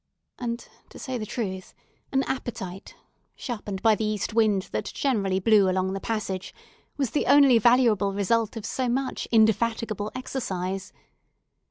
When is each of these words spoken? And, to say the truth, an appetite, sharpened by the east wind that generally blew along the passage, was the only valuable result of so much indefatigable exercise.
And, 0.39 0.67
to 0.89 0.97
say 0.97 1.19
the 1.19 1.27
truth, 1.27 1.75
an 2.11 2.23
appetite, 2.23 2.95
sharpened 3.35 3.83
by 3.83 3.93
the 3.93 4.03
east 4.03 4.33
wind 4.33 4.63
that 4.71 4.85
generally 4.91 5.39
blew 5.39 5.69
along 5.69 5.93
the 5.93 5.99
passage, 5.99 6.55
was 6.97 7.11
the 7.11 7.27
only 7.27 7.59
valuable 7.59 8.11
result 8.11 8.57
of 8.57 8.65
so 8.65 8.89
much 8.89 9.27
indefatigable 9.31 10.11
exercise. 10.15 10.91